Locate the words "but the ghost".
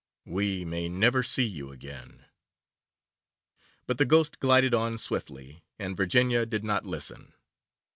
3.85-4.39